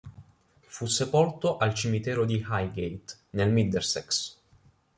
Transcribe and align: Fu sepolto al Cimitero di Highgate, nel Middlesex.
Fu 0.65 0.87
sepolto 0.87 1.57
al 1.57 1.75
Cimitero 1.75 2.25
di 2.25 2.37
Highgate, 2.37 3.03
nel 3.33 3.51
Middlesex. 3.51 4.35